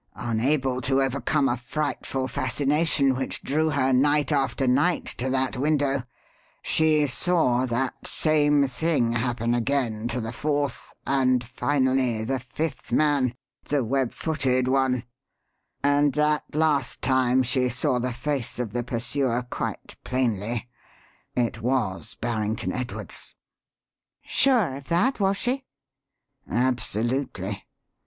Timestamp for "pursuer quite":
18.81-19.95